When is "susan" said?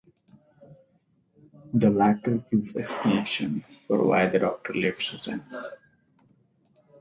5.03-5.43